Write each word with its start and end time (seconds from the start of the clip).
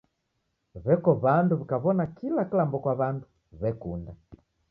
W'eko 0.83 1.11
w'andu 1.23 1.53
w'ikawona 1.59 2.03
kila 2.17 2.41
kilambo 2.49 2.77
kwa 2.83 2.93
wandu 2.99 3.25
w'ekunda. 3.61 4.11